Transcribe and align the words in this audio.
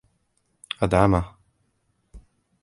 أدعمه. 0.81 1.35